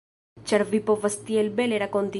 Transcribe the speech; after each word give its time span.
Ĉar 0.51 0.63
vi 0.71 0.79
povas 0.89 1.19
tiel 1.29 1.55
bele 1.61 1.85
rakonti. 1.87 2.09